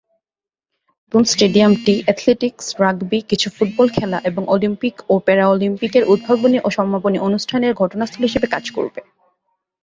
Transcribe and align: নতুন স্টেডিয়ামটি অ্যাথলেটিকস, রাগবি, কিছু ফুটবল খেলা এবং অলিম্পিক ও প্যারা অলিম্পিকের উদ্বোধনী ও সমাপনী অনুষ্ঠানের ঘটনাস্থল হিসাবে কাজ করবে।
নতুন 1.03 1.23
স্টেডিয়ামটি 1.23 1.93
অ্যাথলেটিকস, 2.05 2.65
রাগবি, 2.79 3.19
কিছু 3.21 3.47
ফুটবল 3.49 3.87
খেলা 3.89 4.17
এবং 4.23 4.43
অলিম্পিক 4.47 4.95
ও 5.09 5.13
প্যারা 5.19 5.45
অলিম্পিকের 5.47 6.03
উদ্বোধনী 6.03 6.57
ও 6.63 6.67
সমাপনী 6.69 7.17
অনুষ্ঠানের 7.19 7.73
ঘটনাস্থল 7.73 8.21
হিসাবে 8.21 8.47
কাজ 8.47 8.65
করবে। 8.71 9.01